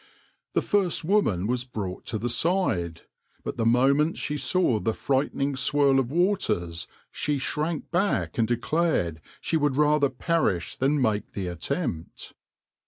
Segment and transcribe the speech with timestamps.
[0.01, 3.01] \par The first woman was brought to the side,
[3.43, 9.21] but the moment she saw the frightful swirl of waters she shrank back and declared
[9.41, 12.33] she would rather perish than make the attempt.